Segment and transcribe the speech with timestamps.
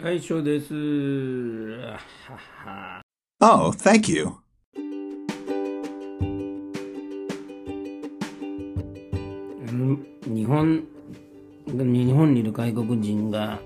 [0.00, 0.72] はい、翔です。
[3.40, 4.28] Oh, thank you.
[9.66, 10.84] うん日本、
[11.66, 13.58] 日本にいる外国人が、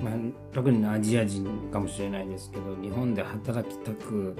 [0.00, 0.14] まあ、
[0.52, 4.34] 特にアジア人かもしれないですけど、日本で働きたく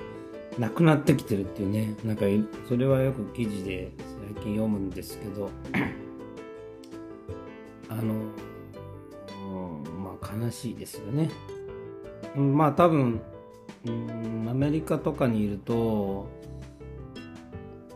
[0.58, 2.24] なくなってきてるっていうね、なんか、
[2.68, 3.92] それはよく記事で
[4.34, 5.52] 最近読むんですけど、
[7.88, 8.14] あの、
[10.34, 11.30] 悲しいですよね。
[12.36, 13.20] まあ多分、
[13.84, 16.26] うんアメリカとかにいると、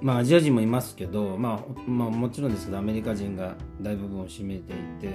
[0.01, 5.11] まあアジア人もいますけど、まあ、まあもちろんですけどアメリカ人が大部分を占めていて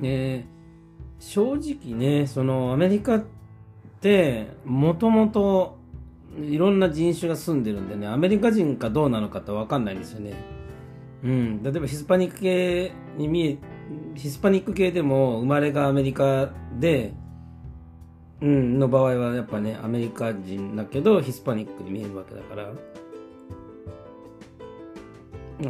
[0.00, 0.46] で
[1.18, 3.24] 正直ねそのアメリカっ
[4.00, 5.76] てもともと
[6.40, 10.34] いろんな人種が住んでるんでねアメリカ人かどうなのかって分かんないんですよね。
[11.24, 13.58] うん、例えばヒスパニック系に見え
[14.14, 17.14] ヒスパニック系でも生まれがアメリカで、
[18.40, 22.72] うん、の場合はやっぱねアメリカ人だけどヒスパニックに見えるわけだから。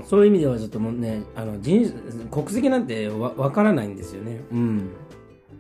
[0.05, 1.91] そういう意味ではちょっともうね、あの人
[2.31, 4.43] 国籍なんてわわからないんですよね。
[4.53, 4.91] うん。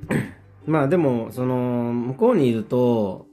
[0.66, 1.56] まあでも、その、
[1.94, 3.26] 向こうにいると、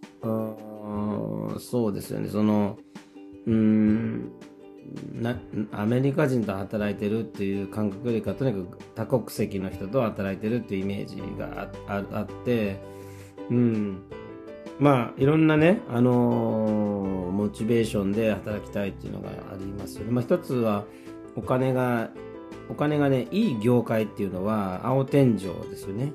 [1.60, 2.78] そうですよね、その、
[3.46, 4.32] うん、
[5.14, 5.38] な
[5.72, 12.80] アメリカ人と働いてるっていう感覚よりかとにかく多国籍の人と働いてるっていうイメージがああって、
[13.50, 14.04] うん、
[14.80, 20.12] まあいろんなね、あのーモチベーションで働きたいっていうのがありますよね。
[20.12, 20.86] まあ、一つは
[21.36, 22.10] お金が
[22.70, 26.14] お金がねいい業界っていうのは青天井ですよね。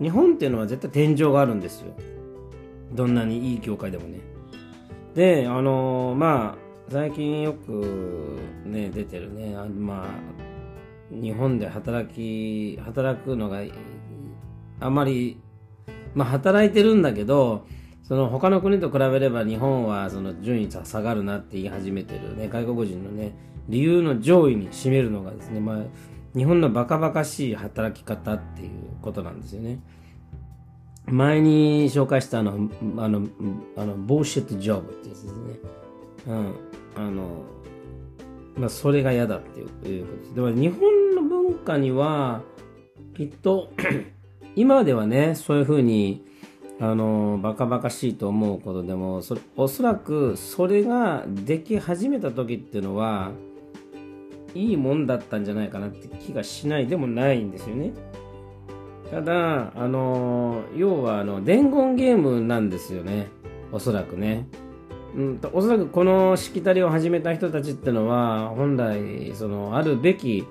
[0.00, 1.94] 日本っていうのは絶対天井があるんですよ。
[2.92, 4.20] どんなにいい業界でもね。
[5.14, 10.08] で、あのーまあ最近よくね出てるねあまあ
[11.10, 13.62] 日本で働き働くのが
[14.80, 15.40] あまり
[16.14, 17.66] まあ働いてるんだけど
[18.02, 23.34] その他の国と比べれば日本はその順位が下がるなって言い始めてるね外国人のね
[23.68, 25.84] 理由の上位に占めるのがですねまあ
[26.34, 28.70] 日本のバカバカしい働き方っていう
[29.02, 29.80] ことなんですよね。
[31.06, 33.26] 前に紹介したあの、あの、
[33.76, 35.58] あの、ボーシットジョブってやつですね。
[36.26, 36.54] うん。
[36.98, 37.44] あの、
[38.56, 40.34] まあ、それが嫌だっていうことです。
[40.34, 42.42] でも、日本の文化には、
[43.16, 43.70] きっと、
[44.56, 46.26] 今ではね、そういうふうに、
[46.80, 53.30] あの、バカバカしいと思うことでも、そ、おそらく、それができ始めた時っていうのは、
[54.54, 57.92] いいもんだったんじゃないかなって気がしないでもないんですよね。
[59.10, 63.28] ただ、あの要はあの伝言ゲームなんですよね、
[63.72, 64.46] おそらくね。
[65.14, 70.46] うん、とおそらくこのしきたりを始めた人たちってのは、本来、その、あるべき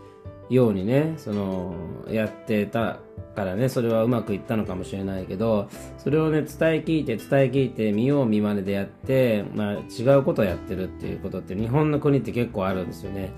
[0.50, 1.75] ようにね、その、
[2.09, 3.00] やってた
[3.35, 6.47] からね、それはうまくいったのかもしれないけど、それをね、伝え
[6.85, 13.31] 聞いて、伝え聞いて、見よう見まねでやって、まあ、違うことをやってるっていうことって、日本の国って結構あるんですよね。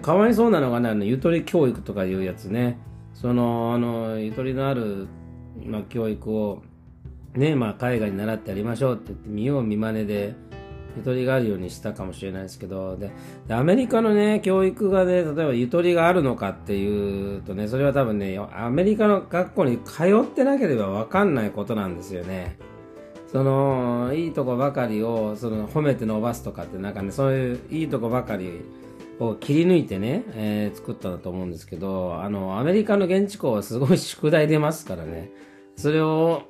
[0.00, 2.78] かわいそうなのがね、あのゆとり教育とかいうやつね。
[3.12, 5.06] その、あの、ゆとりのある、
[5.64, 6.62] まあ、教育を、
[7.36, 10.34] ね、まあ、海外に習ってやりましょうって言って、見よう見まねで、
[10.96, 13.10] ゆとりがあるようにしたかもしれないですけど、で、
[13.48, 22.56] アメリカのね、教育がね、例えばゆとりがあるのかっていうとね、それは多分ね、アメリカの学校に通ってなければわかんないことなんですよね。
[23.26, 28.60] その、いいとこばかりを、その、褒めて伸ばすとかって、なんかね、そういういいとこばかり
[29.18, 35.32] を切り抜いてね、えー作ったんだと思うんですけど、あの、アメリカの現地校はすごい宿題出ますからね。
[35.76, 36.42] それを、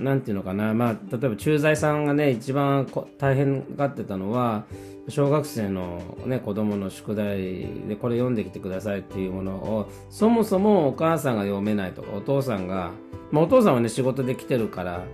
[0.00, 2.86] なんていうのかな、まあ、例えば駐在さんがね、一番
[3.18, 4.64] 大変がってたのは、
[5.08, 12.92] 小学生のね、子供の宿題でこれ読んできてくださいっていうものを、そもそもお母さんが読めないとか、お父さんが、
[13.30, 15.04] まあお父さんはね、仕事で来てるから、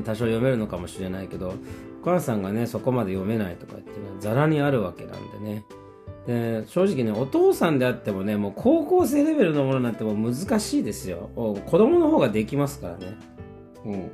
[0.00, 1.54] 多少読めるのかもしれないけど
[2.02, 5.64] お母さんがねそこまで読めないとかっていうのはざらにあるわけなんでね。
[6.26, 13.16] で正直ねお父さんであってもねもう高校生レベルのものなんてもう難しいですよお子供の方ができますからね
[13.84, 14.10] うん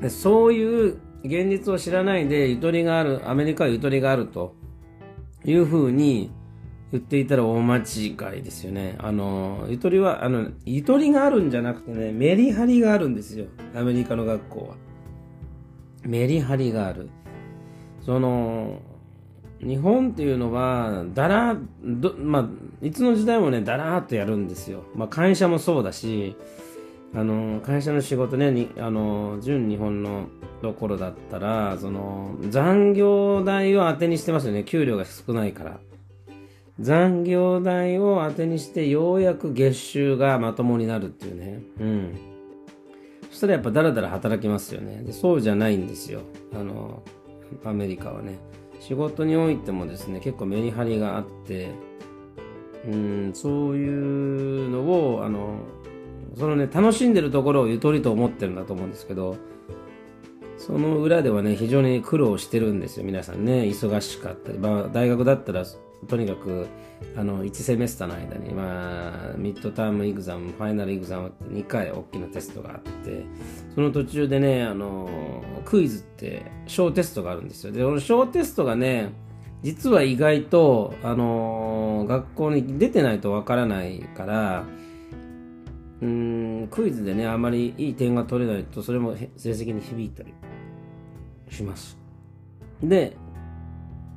[0.00, 4.54] でそういう現実を知らないでゆとりがあるアメリカはゆとりがあると
[5.44, 6.30] いうふうに
[6.92, 8.96] 言っていたら大間違いですよね。
[8.98, 13.46] あの、ゆとりは、あの、ゆとりがあるんじゃなくてね、メリハリがあるんですよ。
[13.76, 14.74] アメリカの学校は。
[16.02, 17.08] メリハリがある。
[18.04, 18.80] その、
[19.60, 24.84] 日本っていうのは、だら、どまあ、いつの時代もね、だらーっとやるんですよ。
[24.94, 26.36] まあ、会社もそうだし、
[27.14, 30.28] あの、会社の仕事ね、にあの、純日本の
[30.62, 34.64] ところだったら、その、残業代を当てにしてますよね。
[34.64, 35.80] 給料が少ないから。
[36.78, 41.60] 残業代を当てにしてようやく月収がまともになるっていうね。
[41.78, 42.18] うん。
[43.30, 45.02] そしたらやっぱだらだら働きますよね。
[45.02, 46.22] でそうじゃないんですよ。
[46.54, 47.02] あの、
[47.64, 48.38] アメリカはね。
[48.80, 51.70] 仕事においてもですね、結構メリハリがあって、
[52.86, 54.80] うん、そういうの
[55.14, 55.58] を、あの、
[56.36, 59.36] そのね、楽しんでるところをゆとりと思ってるんだと思うんですけど、
[60.56, 63.62] その裏ではね、非常に苦労してるんですよ、皆さんね。
[63.64, 64.58] 忙しかったり。
[64.58, 65.64] まあ、大学だったら
[66.08, 66.66] とにかく
[67.16, 73.24] あの1セメスターの間に、まあ、ミッドタームエグザムファイナルエグザムって2回大きなテストがあって
[73.74, 75.08] その途中でねあの
[75.64, 77.72] クイズって小テストがあるんですよ。
[77.72, 79.12] でこの小テストがね
[79.62, 84.64] 実は意外と、あの学校に出てないとわからないから
[86.00, 90.32] うんクイズでねあまりいい点が取れないとそれも成績に響いたり
[91.50, 91.98] します。
[92.82, 93.16] で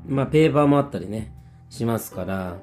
[0.07, 1.33] まあペーパーもあったりね。
[1.73, 2.57] しますから、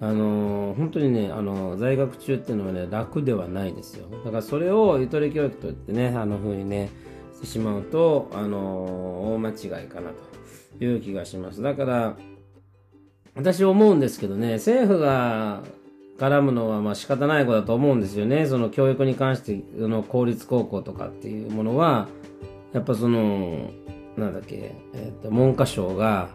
[0.00, 4.06] あのー、本当にね、あのー、在学中っていうのはね、楽ではないですよ。
[4.24, 6.90] だからそれをゆとり教育といってね、あの風にね、
[7.34, 9.38] してしまうと、あのー、大
[9.68, 10.10] 間違いかな
[10.78, 11.60] という気がします。
[11.60, 12.16] だから、
[13.34, 15.62] 私思うんですけどね、政府が
[16.18, 18.46] 絡むのはまあ仕方ないことだと思うんですよね。
[18.46, 22.06] その教育に関して、その公立高校とかっていうものは、
[22.72, 23.70] やっぱその、
[24.16, 26.28] なんだっけ、えっ、ー、と、文科省が、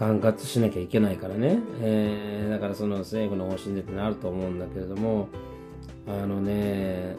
[0.00, 5.28] 管轄しなきゃいけないからね、えー、だからその政府の方針でってなると思うんだけれども
[6.08, 7.16] あのね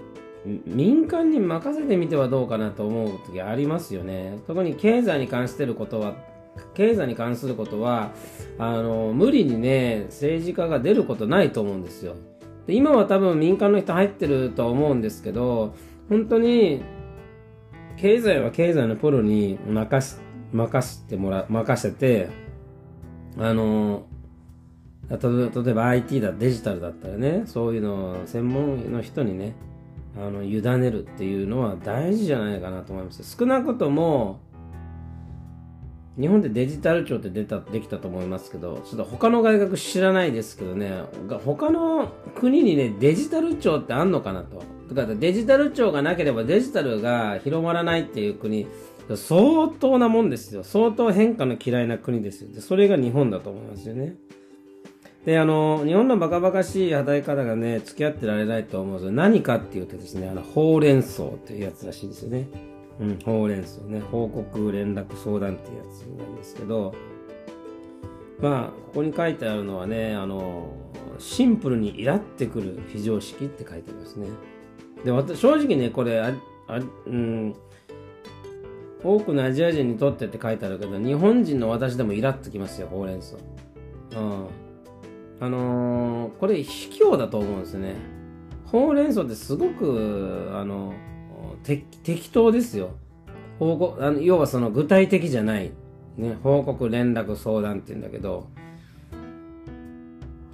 [0.66, 4.40] 民間に任せてみてはどうかなと思う時ありますよね。
[4.48, 6.16] 特に経済に関してることは
[6.74, 8.10] 経済に関することは
[8.58, 12.16] あの無理にね政治家が出ることないと思うんですよ。
[12.66, 15.76] で今は多分民間の人入ってると思うんですけど
[16.10, 16.82] 本当に
[17.98, 20.20] 経済は経済のプロに任す
[20.52, 22.30] 任せてもら任せて
[23.38, 24.06] あの
[25.10, 29.54] 例えば IT だデジタルだったらねそういうのを専門の人にね
[30.18, 33.38] あの委ねるっていうのは大事じゃないかなと思います。
[33.38, 34.40] 少なくとも
[36.20, 41.04] 日本でデジタル庁って出たできたと思いますけどちょっと他の外国知らないですけどね
[41.46, 44.62] 他の国にねデジタル庁ってあんのかなと。
[44.94, 48.68] だからデジタル庁がなければデジタルが広まらないっていう国
[49.18, 50.64] 相当なもんですよ。
[50.64, 52.52] 相当変化の嫌いな国ですよ。
[52.54, 54.16] で、それが日本だと思いますよね。
[55.26, 59.12] で、あの、日本のバカバカしい働き方がね、付き合ってられないと思うんですよ。
[59.12, 62.48] 何かっていうとですね、あの、ほうれん草っていうやつらしいですよね。
[63.00, 64.00] うん、ほうれん草ね。
[64.00, 66.94] 報告、連絡、相談っていうやつなんですけど、
[68.40, 70.74] まあ、ここに書いてあるのはね、あの、
[71.20, 74.28] シンプルにイラってくる非常識って書いてますね。
[75.06, 76.34] で、私、正直ね、これ、あ、
[76.68, 77.56] あうん、
[79.04, 83.36] 多くのアジア人にとってって書いてあるけど、日本人の私でもイラっときますよ、ほうれん草。
[83.36, 83.40] う
[84.20, 84.48] ん。
[85.40, 87.96] あのー、これ卑怯だと思うんですね。
[88.66, 90.94] ほうれん草ってすごく、あの、
[91.64, 92.92] 適当ですよ。
[93.60, 95.72] 報告、あの要はその具体的じゃない。
[96.18, 98.48] ね、報告、連絡、相談って言うんだけど、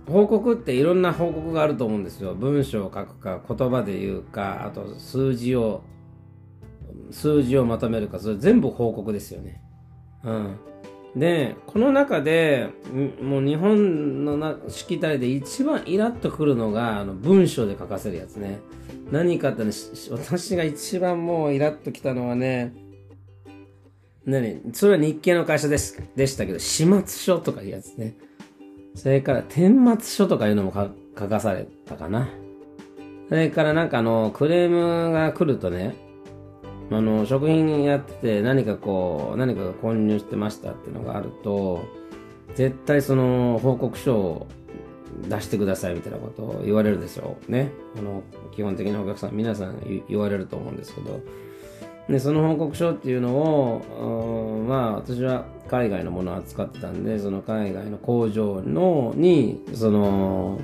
[0.07, 2.33] 報告っていろんな報告があると思うんですよ。
[2.33, 5.81] 文章を書くか、言葉で言うか、あと数字を
[7.11, 9.61] 数字をまとめるか、それ全部報告ですよね。
[10.23, 10.55] うん。
[11.15, 12.69] で、この中で、
[13.21, 18.59] もう日本のなしきたりで一番イラッとくるのが、あの文章で書かせるやつね。
[19.11, 19.71] 何かってね、
[20.11, 22.73] 私が一番もうイラッときたのはね、
[24.25, 24.61] 何？
[24.73, 28.17] それは日系の会社です、でしたけど、始末書とかいうやつね。
[28.93, 30.73] それから、顛末書とかいうのも
[31.17, 32.29] 書かされたかな。
[33.29, 35.95] それからなんかあの、クレームが来るとね、
[36.91, 41.83] あの、食品やってて何かこう、何かが混入してましたっていうのがあると、
[42.55, 44.47] 絶対その報告書を
[45.29, 47.71] 出してくださいみたいなことを言われるでしょうね。
[47.97, 48.23] あの、
[48.55, 51.19] 基本的なお客さん、皆さん言われると思うんですけど、
[52.09, 60.59] で、その報告書っていうのを、まあ、私は海外のものを扱ってたんで、その海外の工場の、に、その、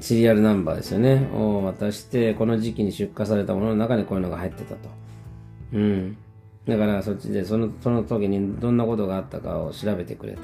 [0.00, 4.90] シリアルナンバーですよね、を渡して、この時期に出荷されたものの中にこういうのが入ってたと。
[5.72, 6.16] うん。
[6.66, 10.36] だからそっちでその、その時にどんなことがあったかを調べてくれ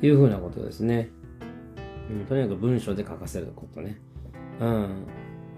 [0.00, 1.10] というふうなことですね。
[2.10, 4.00] うん、とにかく文章で書かせることね。
[4.60, 5.06] うん。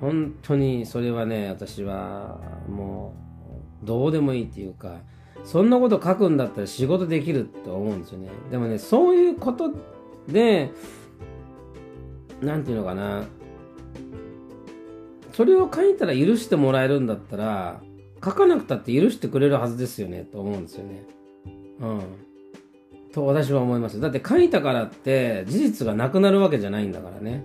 [0.01, 3.15] 本当にそれはね、私はも
[3.83, 5.01] うどうでもいいっていうか、
[5.45, 8.29] そんなこと書くんだったら仕事できると思うんですよね。
[8.51, 9.73] でもね、そういうこと
[10.29, 10.71] で、
[12.43, 13.25] なんていうのかな。
[15.33, 17.81] それを書いたら許してもらえるんだったら、
[18.27, 21.05] 書かなくたって許してくれるはずですよね、と思うんですよね。
[21.81, 22.01] うん。
[23.17, 27.43] と私は思いますだって書いたからって事実がなくなるわけじゃないんだからね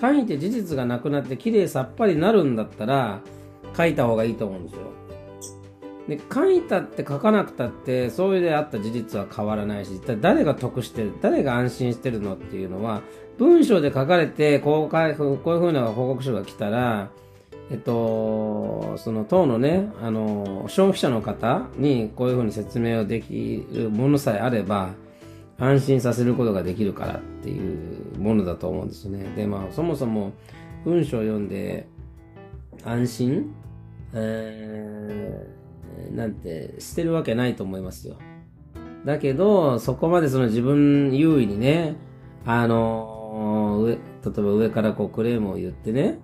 [0.00, 3.20] 書いて事実がなくなってきれいさっぱりなるんだったら
[3.76, 4.80] 書いた方がいいと思うんですよ
[6.06, 13.02] で書いたって書かなくたってそういうであった事実は変わらないし誰が得してる誰が安心してるのっていうのは
[13.36, 15.12] 文章で書かれてこうこうい
[15.56, 17.10] うふうな報告書が来たら
[17.70, 24.90] えっと、その党のね、あの、消費者の方にこういうふうに説明をできるものさえあれば、
[25.58, 29.24] 安心させることができるからっていうものだと思うんですね。
[29.36, 30.32] で、まあ、そもそも
[30.84, 31.86] 文章を読んで
[32.84, 33.54] 安心、
[34.14, 38.16] えー、なんてしてるわけないと思いますよ。
[39.04, 41.94] だけど、そこまでその自分優位にね、
[42.44, 46.18] あの、上、例えば上からこうクレームを言ってね、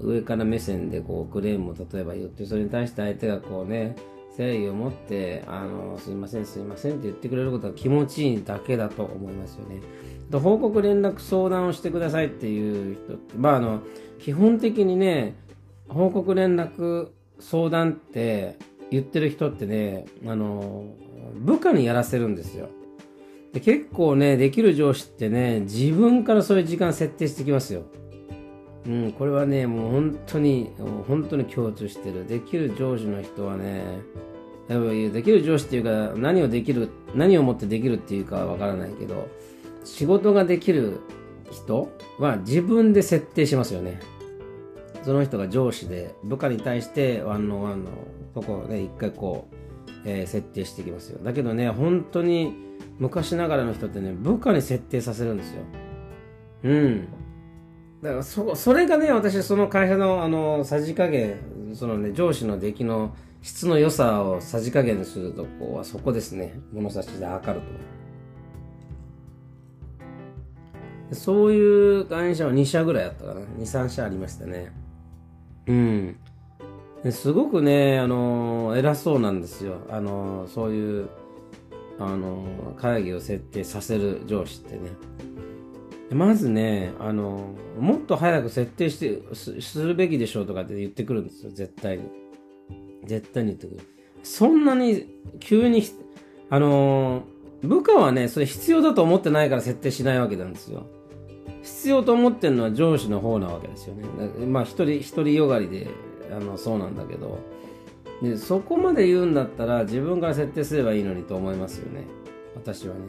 [0.00, 3.96] 上から目線でこうクレームを例えば言って、それに対して相手がこうね、
[4.38, 9.80] 誠意を持って、あの、すいません、すいませんって言ってくれることが気持ちいいだけだと思いますよね。
[10.30, 13.80] と報告連絡相談をしてくださいっていう人って、まああの、
[14.18, 15.34] 基本的にね、
[15.88, 18.58] 報告連絡相談って
[18.90, 20.84] 言ってる人ってね、あの、
[21.34, 22.68] 部下にやらせるんですよ。
[23.52, 27.84] で結構ね、できる上司ってね、自分からそういう時間設定してきますよ。
[28.86, 30.70] うん、これはね、もう本当に、
[31.08, 32.26] 本当に共通してる。
[32.26, 33.84] できる上司の人はね、
[34.68, 39.28] やっぱできる上司っていうか、何をできる、何をもってできるっていうかわからないけど、
[39.84, 41.00] 仕事ができる
[41.50, 41.88] 人
[42.18, 44.00] は自分で設定しますよね。
[45.04, 47.90] その人が上司で、部下に対してワンのワンの
[48.34, 49.56] とこをね、一回こう、
[50.04, 51.18] えー、設定していきますよ。
[51.24, 52.54] だけどね、本当に
[52.98, 55.62] 昔ながらの人ってね、部下に設定させるんですよ。
[56.64, 57.08] うん。
[58.02, 61.38] だからそそれがね私その会社のあのさじ加減
[61.74, 66.58] そのね上司の出来の質の良さをさじ加減するとこはそこですね。
[66.72, 67.66] 物差しで測る
[71.10, 71.14] と。
[71.14, 73.40] そういう会社は2社ぐらいあったかな。
[73.60, 74.72] 23社ありましたね。
[75.66, 76.16] うん。
[77.10, 79.76] すごくねあの偉そうなんですよ。
[79.90, 81.08] あのそういう
[81.98, 82.44] あの
[82.76, 84.90] 会議を設定させる上司ってね。
[86.10, 92.04] まずね、あの、もっと早く設定してす、るべきでしょうとかって言ってくるんですよ、絶対に。
[93.04, 93.80] 絶対に言ってくる。
[94.22, 95.06] そんなに
[95.40, 95.82] 急に、
[96.50, 97.22] あの、
[97.62, 100.86] 部下はね、それ必要だと思ってないから設定しないわけなんですよ。
[101.62, 104.04] 必要と思ってるのは上司の方なわけですよね。
[104.46, 105.88] まあ、一人、一人よがりで、
[106.30, 107.38] あの、そうなんだけど。
[108.22, 112.04] で、そこまで言うんだったら自分から設定すればいいのにと思いますよね。
[112.54, 113.00] 私はね。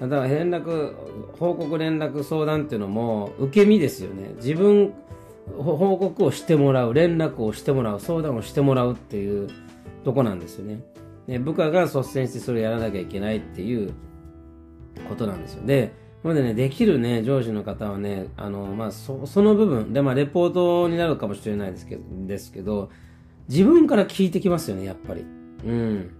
[0.00, 0.94] だから連絡、
[1.38, 4.32] 報告連絡相談っていうのも受け身ですよね。
[4.36, 4.94] 自分、
[5.58, 9.48] 報告をしてもらう、連絡をしてもらう、相談をしてもらうっていう
[10.04, 10.80] とこなんですよね。
[11.26, 13.92] で部下が率先してそれをやらなきゃいけないっていう
[15.08, 15.66] ことなんですよ。
[15.66, 15.92] で、
[16.24, 22.90] なのでね、できるね、上司の方はね、あの、まあ、そ、その部分、で、まあ、レポートになるかもしれないですけど、ですけど、
[23.48, 25.24] 自分から聞いてきますよね、やっぱり。
[25.66, 26.10] うん。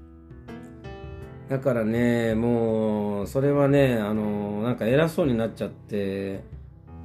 [1.50, 6.44] だからね、もう、それはね、あの、なんか偉そうになっちゃって、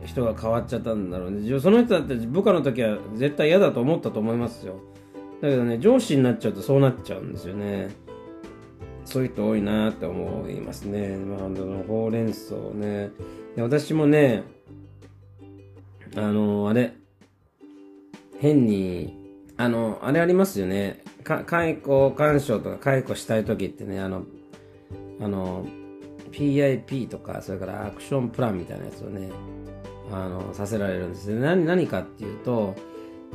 [0.05, 1.59] 人が変わっちゃったんだろうね。
[1.59, 4.75] その人だって部下の時は絶対嫌だと思ったと思いますよ。
[5.41, 7.89] だけどね、上司になっちゃうとそうなっちゃうんですよね。
[9.03, 11.17] そういう人多いなって思いますね。
[11.17, 13.09] まあ、のほうれん草ね。
[13.55, 14.43] で私もね、
[16.15, 16.93] あの、あれ、
[18.37, 21.03] 変に、あの、あれありますよね。
[21.25, 24.23] 解雇干渉とか解雇したい時ってね、あの、
[25.19, 25.65] あの、
[26.31, 29.29] PIP とか、それからアクションプランみたいなやつをね、
[30.11, 31.39] あの、させられるんですね。
[31.41, 32.75] 何、何かっていうと、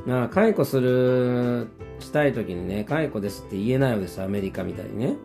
[0.06, 1.68] まあ、解雇する、
[1.98, 5.16] したい時にね、解雇ですって言えないわです、アメリカみたいにね。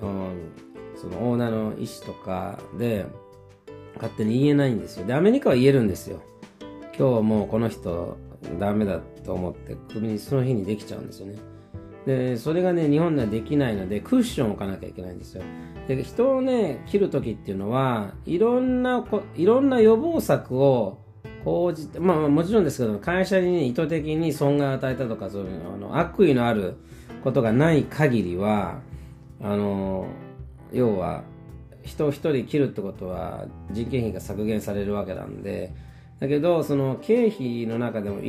[0.00, 0.52] うん、
[0.96, 3.06] そのオーナーの意思とかで、
[3.96, 5.06] 勝手に言えないんですよ。
[5.06, 6.20] で、アメリカは言えるんですよ。
[6.96, 8.16] 今日もうこの人
[8.60, 11.53] ダメだと思って、首にその日にできちゃうんですよね。
[12.06, 15.42] で、それがね、日本ではできないので、クッションを置かなきゃいけないんですよ。
[15.88, 20.98] で、人をね、切るときっていうのは、いろんなこ、いろんな予防策を
[21.44, 26.76] 講じて、まあもちろんですけど、会社に、ね、意図的に損害を与えたとか、そういうあの悪意のある
[27.22, 28.80] ことがない限りは、
[29.42, 30.06] あの、
[30.72, 31.22] 要は、
[31.82, 35.74] 人を一人切るってことは人件費が削減されるわけなんで、
[36.24, 38.20] だけど、その経費の中でも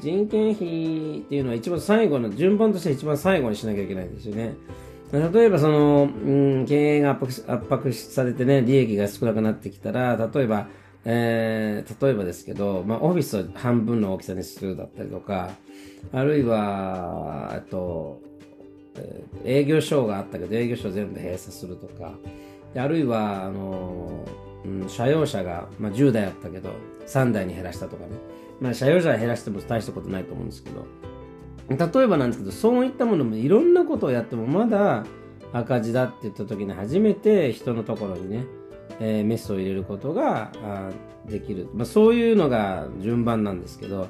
[0.00, 4.54] 人件費っていうのは一番最後の、順番として一番最後にしなきゃいけないんですよね。
[5.12, 6.06] 例えばその、う
[6.62, 10.68] ん、経営が圧迫圧迫されてね、利益が少なくなってきたら、例えば、
[11.04, 15.50] えー、例えばですけど、まあ、オフィスを半分の大きさにするだったりとか、
[16.12, 18.20] あるいは、あと、
[19.44, 22.12] 営業所があったけど営業所全部閉鎖するとか
[22.76, 26.70] あるいはあのー、うん、車用車が、まあ、10台あったけど
[27.06, 28.10] 3台に減らしたとかね、
[28.60, 30.86] まあ、車用車減らしても大したことないと思うんですけど。
[31.70, 35.04] 例えばなんですけどそういったものもいろんなことをやってもまだ
[35.52, 38.44] 赤字だって言った時に初めて人のところにね、
[38.98, 40.50] えーメスを入れることが
[41.26, 44.08] できる、まあ、そういうのが順番なんですけど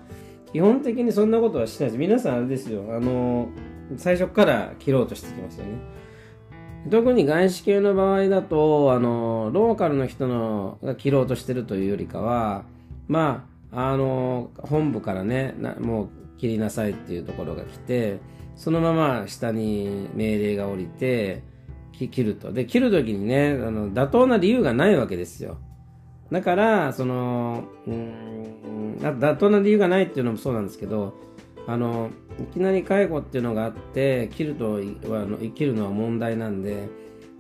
[0.53, 1.99] 基本的にそんなことはしないです。
[1.99, 2.85] 皆さんあれですよ。
[2.91, 3.49] あの
[3.97, 5.79] 最初から切ろうとしてきますよね。
[6.89, 12.65] 特に外資系の場合だとあのローカルの人のが切ろうとしてるというよりかは
[13.07, 16.09] まああの本部からねなもう
[16.39, 18.19] 切りなさいっていうところが来て
[18.57, 21.43] そのまま下に命令が降りて
[21.93, 22.51] 切ると。
[22.53, 25.59] で切る時にねあの妥当な理由がないわけですよ。
[26.33, 31.15] だからそのうん妥当な理由がないっていうのもそうなんですけど
[31.67, 36.89] あのいきなり介護っていうのがあって切るといあの生きるのは問題なんで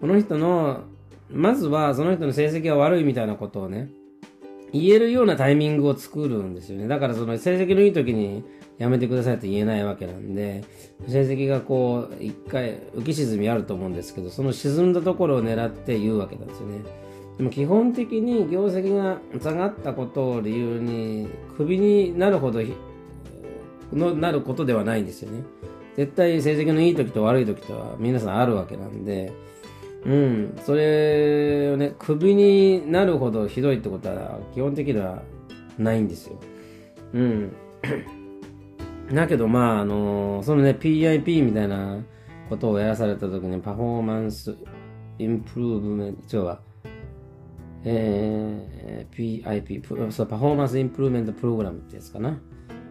[0.00, 0.84] この人の
[1.30, 3.88] まずはその人の成績が悪いみたいなことをね
[4.72, 6.86] 言えるようなタイミングを作るんですよね。
[6.86, 8.44] だからその成績のいい時に
[8.78, 10.64] やめてくださいと言えないわけなんで
[11.06, 16.78] 成績がこう一回浮き沈みあると思うんですけどその沈んだところを狙って言うわけなんですよね。
[17.36, 22.60] でも基本的に業績が下がったことを理由にクビになるほど
[23.92, 25.42] のなることではないんですよね。
[25.96, 29.32] 絶対成績のいい時と悪い時とは皆さんあるわけなんで。
[30.04, 30.58] うん。
[30.64, 35.22] それをねクビになるほどひどいってことは基本的には
[35.78, 36.38] ないんですよ。
[37.12, 37.52] うん。
[39.12, 41.98] だけどまああのそのね PIP みたいな
[42.48, 44.56] ことをやらされた時にパフォーマンス
[45.18, 46.60] インプルーブメント違うわ。
[47.82, 52.38] えー、PIP そうパフォーマンスインプルーメントプログラムってやつかな。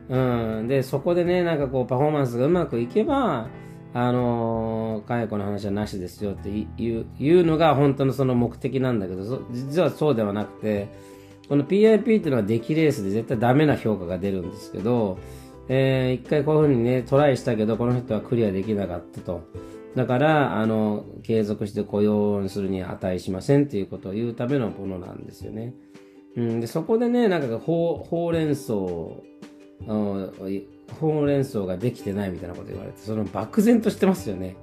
[0.10, 0.18] う
[0.64, 0.68] ん。
[0.68, 3.48] でそこでねなんかこうパフォーマンスがうまくいけば
[3.94, 10.90] あのー、解雇の話はなしですよっていういうのが本当のその目的なんだけど実はそうではなくて
[11.48, 15.18] この PIP っていうのは出来レースで絶対ダメな評価が出るんですけど、
[15.68, 19.42] えー一回こういうふうにねトライしたけどこの人はクリアできなかったと。
[19.96, 25.74] だからあの継続して雇用にするに値しませんっていうことを言うためのものなんですよね、
[26.38, 28.74] うん、でそこでねなんかほうほうれん草
[29.88, 34.56] ほうれん草ができてないみたいなこと言われてその漠然としてますよね。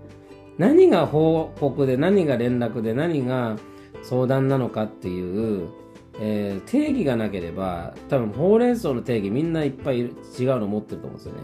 [0.59, 3.57] 何が報告で何が連絡で何が
[4.03, 5.69] 相談なのかっていう、
[6.19, 10.11] えー定義がなければ多分ほうれん草の定義みんないっぱい違う
[10.61, 11.41] の持ってると思うんですよね。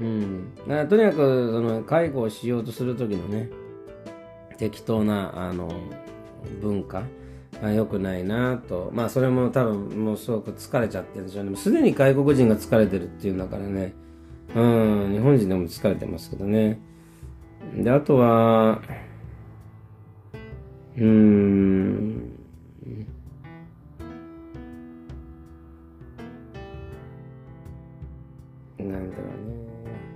[0.00, 1.16] うん、だからとにかく
[1.52, 3.50] その介護をしようとする時のね
[4.58, 5.70] 適当なあの
[6.60, 7.02] 文化
[7.60, 8.90] が良くないなと。
[8.94, 11.50] まあそれも多分もうすごく疲れちゃってるんでしょうね。
[11.50, 13.92] もすでに外国人が疲れてるっていうんだからね。
[14.54, 16.78] うん日本人でも疲れてますけどね。
[17.76, 18.80] であとは
[20.96, 22.28] うーん。
[28.78, 30.11] なんだろうね。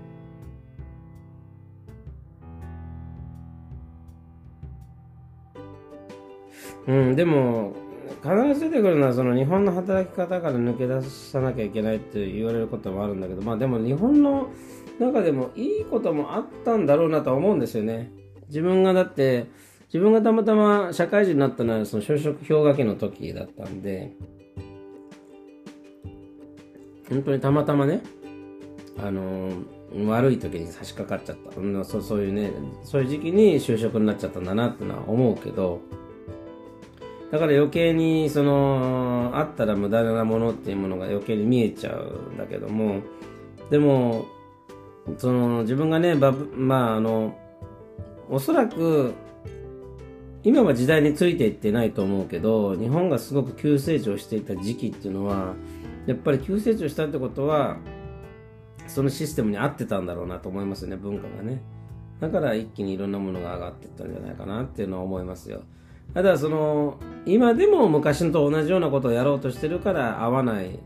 [6.86, 7.74] うん、でも、
[8.22, 14.48] 必ず出てくるのは、その日本の働き方から抜け出さなきゃいけないって言われることもあるんだけど、まあでも日本の
[15.00, 18.12] 中でもいいこともあったんだろうなとは思うんですよね。
[18.48, 19.46] 自分がだって、
[19.86, 24.12] 自分がたまたま社会人になったのはその就職氷河期の時だったんで、
[27.08, 28.02] 本当にたまたまね、
[28.98, 29.50] あの
[30.08, 32.50] 悪い時に差し掛かっちゃった、うんそうそういうね
[32.82, 35.80] そういう時期に就職になっちゃったんだなってのは思うけど
[37.30, 43.00] だから余計にそのあったら無駄なものっていうものが余計に見えちゃうんだけども
[43.70, 44.26] でも
[45.18, 47.36] その自分がねばまああの
[48.28, 49.14] おそらく
[50.44, 55.54] 今は時代についていってないと思うけど日本がすごく急成長していた時期っていうのは
[56.06, 57.78] やっぱり急成長したってことは
[58.86, 61.60] そのシステムに合ってたんだろうなと思いますね文化がね。
[62.20, 65.64] だから一気にいろんなものが上がっていったんじゃないかなっていうのは思いますよ。
[66.14, 70.78] ただその今でも昔のと同じようなことをやろうとしてるから合わない。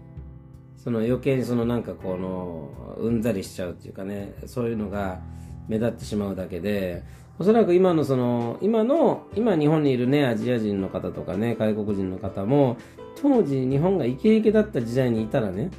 [0.76, 4.35] その余計にそのなんかこのうんざりしちゃうっていうかね。
[4.46, 5.20] そういうのが
[5.68, 7.04] 目立ってしまうだけで
[7.38, 12.76] おそらく今のその今の今日本にいるねアジア人の方とかね外国人の方も
[13.22, 15.70] 当時日本がイケイケだった時代にいたらね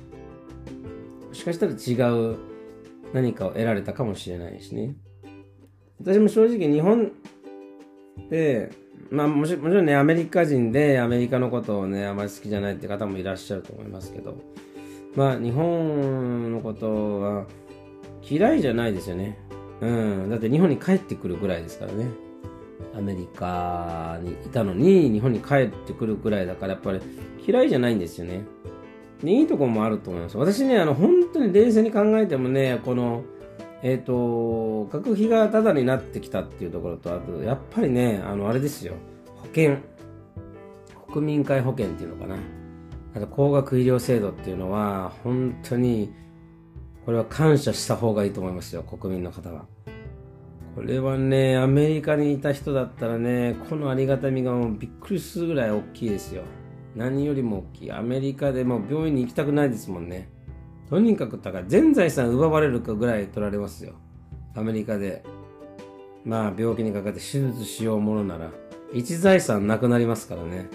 [1.28, 2.38] もしかしたら違う
[3.14, 4.96] 何かを得られたかもしれないしね。
[6.00, 7.12] 私も正直日本
[8.30, 8.72] で
[9.10, 14.38] まあもちろんねアメリカ人でアメリカのことをねあまり好きじゃないって方もいらっしゃると思いますけど
[15.16, 17.46] まあ日本のことは
[18.24, 19.38] 嫌いじゃないですよね
[19.82, 20.30] うん。
[20.30, 22.08] だって日本に帰ってくるぐらいですからね。
[22.96, 27.00] アメリカにいたのに日本に帰ってくるぐらいだからやっぱり
[27.46, 28.44] 嫌いじゃないんですよね。
[29.24, 30.38] でいいとこもあると思います。
[30.38, 33.24] 私ね、あの、本当に冷静に考えてもね、この、
[33.84, 38.94] えっ、と、学費がタダになってきたっていうところと、あと、やっぱりね、あの、あれですよ。
[39.38, 39.78] 保険。
[41.12, 42.36] 国民皆保険っていうのかな。
[43.16, 46.14] あと、高額医療制度っていうのは、本当に、
[47.06, 49.66] これは感謝した方がいいと思いますよ、国民の方は。
[50.76, 56.44] これはね、アメリカにいた人だったらね、このありがたみがもうびっくりするぐらい大きいですよ。
[56.96, 57.92] 何よりも大きい。
[57.92, 60.30] アメリカでも病院に行きたくないですもんね。
[60.92, 63.94] とにかく、だから全財産奪われるかぐらい取られますよ。
[64.56, 65.24] アメリカで。
[66.26, 68.52] まあ、病気にかかって手術しようものなら、
[68.92, 70.68] 一財産なくなりますからね。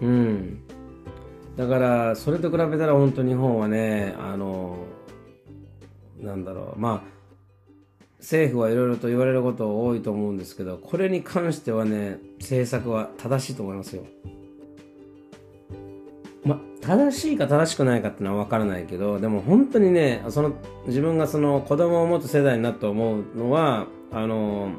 [0.00, 0.60] うん。
[1.56, 4.76] だから、それと比べたら本当日本はね、あの、
[6.20, 7.12] なんだろう、まあ、
[8.20, 14.04] 政府はいろいろと言われること多いと思うんですけど、これに関してはね、政策は正しいと思いますよ。
[16.82, 20.52] 正しいか正しくないかっていうのは分からないけど、でも本当にね、その、
[20.86, 24.72] 自分がその子供を持つ世代になって思うのは、あの、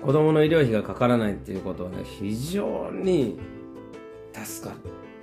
[0.00, 3.38] 子供の医療費がかからないっていうことはね、非常に
[4.32, 4.80] 助かる。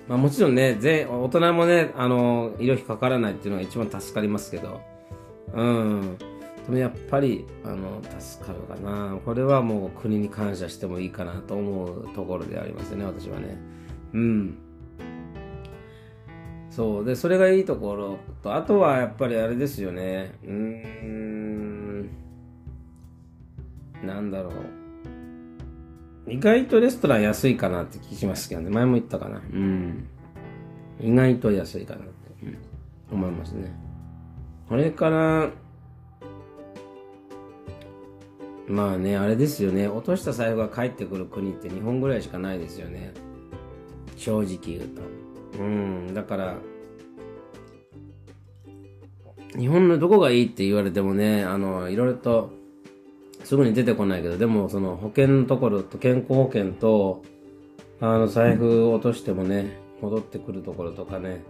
[0.09, 4.81] まあもちろんね、全、大人もね、あの、医療費かからないっていうのが一番助かりますけど、
[5.53, 6.17] うん。
[6.65, 9.17] でもやっぱり、あの、助かるかな。
[9.23, 13.57] これはもう国に感謝してもいいかなと思うところでありますよね、私はね。
[14.13, 14.57] うん。
[16.71, 17.05] そう。
[17.05, 20.33] で、それがいいところと、あとはやっぱりあれですよね。
[20.43, 22.09] うーん。
[24.03, 26.31] なんだろう。
[26.31, 28.69] 意外とレストラン安いかなって聞きますけどね。
[28.69, 29.41] 前も言ったかな。
[29.53, 30.07] うん。
[31.01, 32.11] 意外と安いかなって、
[32.43, 32.57] うん、
[33.11, 33.73] 思いますね。
[34.69, 35.49] これから、
[38.67, 39.89] まあね、あれですよね。
[39.89, 43.13] 落とした財布が返ってくる国って日本ぐらいしかないですよね。
[44.15, 45.01] 正直言うと。
[45.59, 46.55] うん、だから、
[49.57, 52.51] 日本のどこがいいって言われてもね、あの、いろいろと、
[53.43, 57.23] すぐに出てこないけど、でもその保険のところと健康保険と、
[57.99, 61.43] あの、財布落としてもね、戻ってくるところとかね、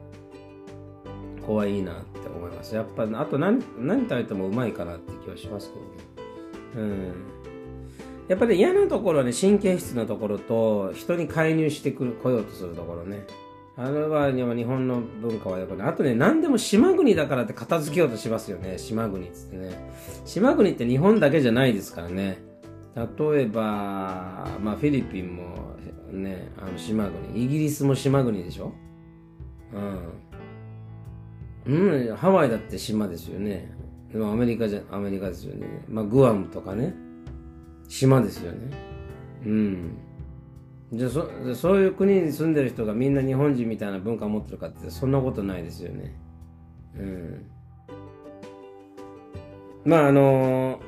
[1.41, 2.75] ここはいいなって思います。
[2.75, 5.71] やっぱ、あと何、何食べてもうまいかなって気はします
[6.73, 6.89] けどね。
[6.89, 7.13] うん。
[8.27, 13.25] やっぱり嫌なところはね、神経質なところと、人に介入してくる、来ようとするところね。
[13.77, 15.83] あれは日本の文化はよくね。
[15.83, 18.77] あとね、何でも島国だからって片付けようとしますよね。
[18.77, 19.71] 島国っつってね。
[20.25, 22.43] 島国って日本だけじゃないですからね。
[22.95, 25.75] 例えば、まあフィリピンも
[26.11, 27.45] ね、あの島国。
[27.45, 28.73] イギリスも島国でしょ？
[31.65, 32.03] うん。
[32.09, 33.73] うん、ハワイだって島ですよね。
[34.11, 35.65] でもアメリカじゃ、アメリカですよね。
[35.87, 36.93] まあグアムとかね。
[37.87, 38.71] 島ですよね。
[39.45, 39.97] うん。
[40.93, 46.13] じゃそそういう国に住んでる人がみんな日本人みたいな文化を持ってるかってそんなことないですよね。
[46.97, 47.45] うん。
[49.85, 50.79] まああの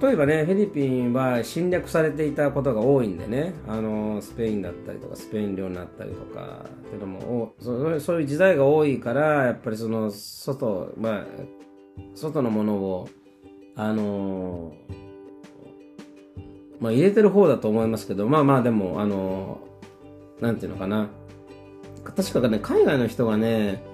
[0.00, 11.26] 例えばねフィリピンは侵略されていたことが多いんでね、あのスペインだったりとかスペイン領になったりとかっていうのもそそういう時代が多いからやっぱりその外まあ
[12.14, 13.08] 外のものを
[13.76, 14.72] あの
[16.80, 19.60] まあ入れてる方だと思いますけど、まあまあでも、あの、
[20.40, 21.08] なんていうのかな。
[22.16, 23.84] 確かね、海外の人がね、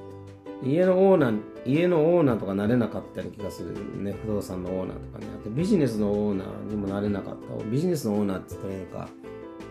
[0.62, 4.14] 家のオーナー、家のオーナーとかなれなかったような気がするね。
[4.24, 5.26] 不動産のオーナーとかね。
[5.38, 7.64] あとビジネスのオーナーにもなれなかった。
[7.64, 9.08] ビジネスのオーナーって言ったらいいのか。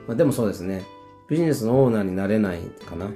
[0.07, 0.83] まあでもそうですね。
[1.27, 3.09] ビジネスのオーナーになれないかな。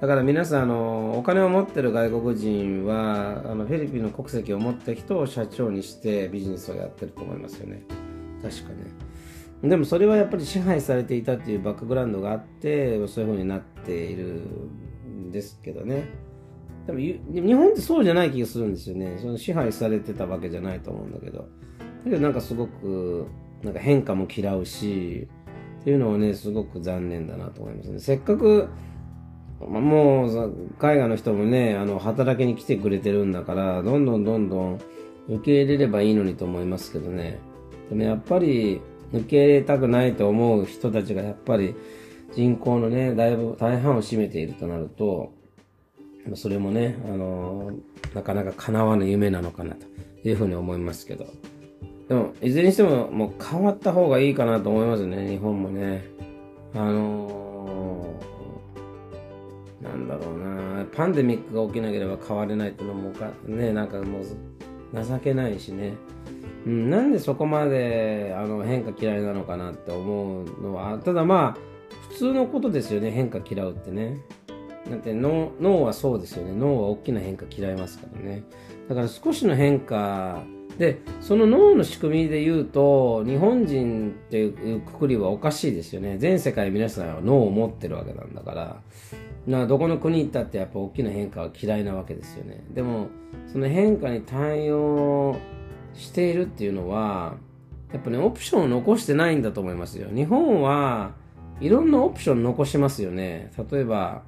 [0.00, 7.82] だから皆さん、あの、お金を持ってる外国人は、あの、フィリピンの国籍を持った人を社長にしてビジネスをやってると思いますよね。
[8.42, 9.08] 確かね。
[9.62, 14.42] でもそれはやっぱり支配されていたっていうバックグラウンドがあってそういう風になっている
[15.08, 16.04] んですけどね。
[16.86, 19.18] でも日本ってそうじゃない気がするんですよね。
[19.18, 21.38] その支配されてたわけじゃないと思うんだけど。
[21.38, 21.46] だ
[22.04, 23.26] けどなんかすごく
[23.62, 25.28] なんか変化も嫌うし
[25.80, 27.98] っていうのはねすごく残念だなと思いますね。
[27.98, 28.68] せっかく
[29.60, 34.78] まもう海外の人もねあの働きに来てくれてるんだからどんどんどんどん
[35.28, 37.40] 受け入れればいいのにと思いますけどね。
[37.88, 38.80] でもやっぱり
[39.12, 41.74] 受け入れたくないと思う人たちがやっぱり
[42.34, 45.32] 人口のね、だいぶ大半を占めているとなると、
[46.34, 49.86] それもね、あのー、なかなか叶わぬ夢なのかなと
[50.28, 51.26] いうふうに思いますけど。
[52.08, 56.04] でも、いずれにしてももう変わった方がいいかなと思いますね、日本もね。
[56.74, 65.94] あのー、なんだろうな、パンデミックが起きなければ変われないっていうのもか、ね、なんかもう、情けないしね。
[66.66, 71.68] うん、なんでそこまであの変化嫌いなのかなって思うのは、ただまあ、
[72.10, 74.20] 普通のことですよね、変化嫌うってね。
[74.90, 76.54] だって脳脳はそうですよね。
[76.54, 78.42] 脳は大きな変化嫌いますからね。
[78.88, 80.42] だから少しの変化
[80.78, 86.18] で、その脳の仕組みで言うと、日本人っていうくくりはおかしいですよね。
[86.18, 88.80] 全世界皆さんは脳を持ってるわけなんだから。
[89.46, 92.64] などこの国行ったってやっぱ大きな変化は嫌いなわけですよね。
[92.70, 93.08] でも、
[93.52, 95.36] その変化に対応
[95.98, 97.34] しているっていうのは、
[97.92, 100.08] やっぱね、オプションを残してないんだと思いますよ。
[100.14, 101.12] 日本は
[101.60, 103.50] いろんなオプション残しますよね。
[103.70, 104.22] 例えば、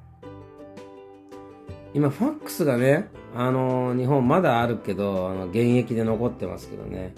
[1.93, 7.13] 今ファックスがね、あの、日本まだあるけど、あの、現役で残ってますけどね。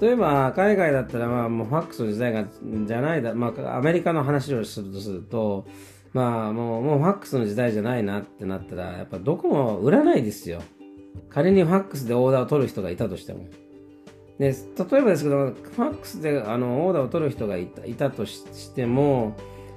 [0.00, 2.44] 例えば、海外だったら、まあ、もうファックスの時代が、
[2.86, 5.66] じゃないだ、まあ、アメリカの話をするとすると、
[6.12, 10.62] まあ、もう、もうファックスの時代じゃないなってなったら、やっぱどこも売らないですよ。
[11.28, 13.46] 仮にファックスでオーダーを取る人がいたとしても。
[14.38, 14.54] で、
[14.90, 19.36] 例えばですけど、ファックスであのオーダーを取る人がいたいたとしても、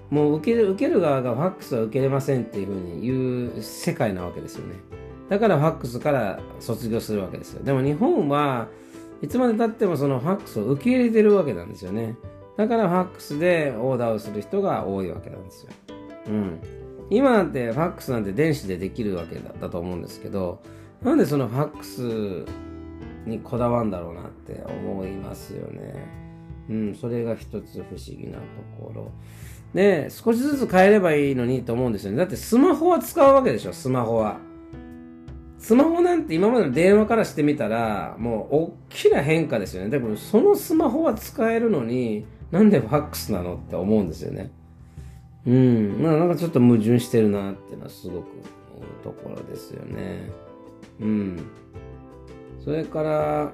[0.09, 4.75] もう受ける受ける側がファックスは受けれませんっていうふうに言う世界なわけですよね。
[5.29, 7.63] だからファックスから卒業するわけですよ。
[7.63, 8.67] でも日本は
[9.21, 12.15] いつまでたってもそのファックスを受け入れてるわけなんですよね。
[12.57, 15.71] だからファックスでオーダーをする人が多いわけなんですよ。
[16.27, 16.59] うん。
[17.09, 20.61] 今なんてファックスなんて電子でできるわけだだと思うんですけど、
[21.01, 22.45] なんでそのファックス
[23.25, 25.93] にこだわるんだろうなって思いますよね。
[26.69, 28.43] うん、それが一つ不思議なと
[28.79, 29.11] ころ。
[29.73, 32.17] で、少しずつ変えればいいのにと思うんですよね。
[32.17, 34.39] だってスマホは使うわけでしょ、スマホは。
[35.57, 39.89] スマホなんて今までの電話からしてみたら、もう大きな変化ですよね。
[39.89, 44.51] でもそのスマホは使えるのに、なんでファックスなのって思うんですよね。
[45.45, 46.03] うん。
[46.03, 50.29] なんかちょっと矛盾してるなっていうのはすごく思うところですよね。
[50.99, 51.37] うん。
[52.63, 53.51] それから、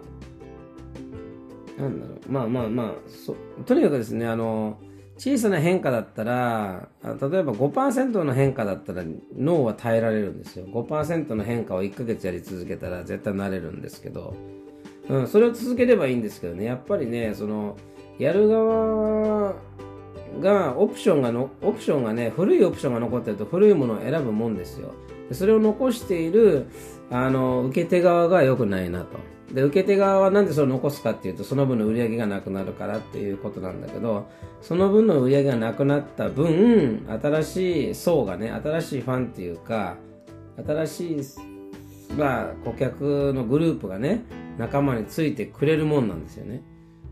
[1.78, 2.32] なんだろう。
[2.32, 4.78] まあまあまあ、そとにかくですね、あの、
[5.18, 9.04] 小さな変化だったら、例えば5%の変化だったら
[9.36, 10.66] 脳は耐えられるんですよ。
[10.68, 14.36] 5%の変化を1ヶ月やり続けたら絶対なれるんですけど、
[15.10, 17.78] うん、それを続ければいいんですけどね、やっぱりね、その、
[18.20, 19.56] やる側
[20.40, 24.94] が、オプションがの、オプションがね、古いオプションが残ってると古いものを選ぶもんですよ。
[25.32, 26.68] それを残している、
[27.10, 29.18] あの、受け手側が良くないなと。
[29.54, 34.28] で、受け手側はなんでそれを残すかっていうと、その分の売り上げがなくなるからっていうことなんだけど、
[34.62, 39.96] その分の売り上げがなくなった分、新しい層がね、新しいファンっていうか、
[40.66, 41.22] 新しい、
[42.18, 44.24] まあ、顧客のグループがね、
[44.58, 46.64] 仲間についてくれるもんなんですよね。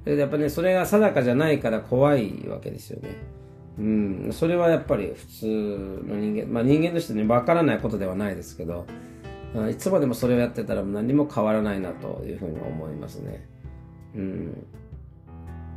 [0.03, 3.09] でやっぱね、それが定かじゃないから怖いわけですよね。
[3.77, 5.45] うん、それはやっぱり普通
[6.07, 8.85] の人間、まあ人間としてね、わからないことではないですけど、
[9.69, 13.47] いつまでもそれをやってたら何も変わらないなというふうに思いますね。
[14.15, 14.67] うん。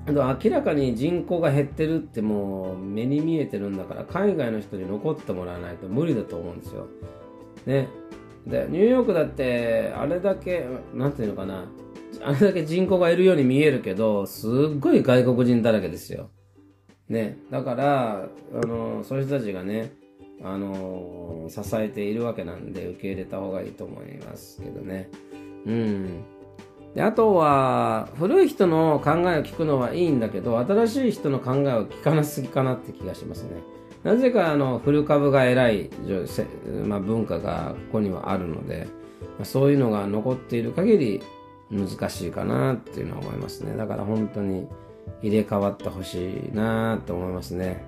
[0.06, 6.87] 明らかに人口が減ってるってもう目に見えてるんだから海外の人に残ってもらわないと無理だと思うんですよ。
[7.66, 7.88] ね。
[8.46, 11.66] で、ニューヨークだってあれだけ、なんていうのかな、
[12.22, 16.30] あれだけ人口がいるように見えるけど、すっごい外国人だらけですよ。
[17.08, 17.38] ね。
[17.50, 19.92] だから、あの、そういう人たちがね、
[20.42, 25.10] あの支えているわけなんで受け入れた方がいいと思いますけどね。
[25.66, 26.24] うん。
[26.94, 33.50] であとは、古い人の考えを聞くのはいいんだけど、新しい人の考えを聞かなすぎかなって気がしますね。
[34.04, 35.90] なぜかあの古株が偉い、
[36.84, 38.86] まあ、文化がここにはあるので、
[39.42, 41.22] そういうのが残っている限り
[41.70, 43.76] 難しいかなっていうのは思いますね。
[43.76, 44.68] だから本当に
[45.22, 47.82] 入れ替わってほしいなと思いますね。